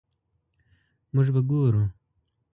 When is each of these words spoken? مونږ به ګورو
مونږ 1.13 1.27
به 1.35 1.41
ګورو 1.49 1.83